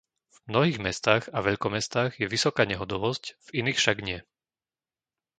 [0.33, 4.19] V mnohých mestách a veľkomestách je vysoká nehodovosť, v iných však nie.